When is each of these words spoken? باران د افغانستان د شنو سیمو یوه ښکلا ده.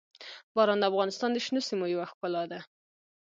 باران 0.55 0.79
د 0.81 0.85
افغانستان 0.91 1.29
د 1.33 1.37
شنو 1.45 1.61
سیمو 1.69 1.85
یوه 1.93 2.05
ښکلا 2.11 2.43
ده. 2.51 2.59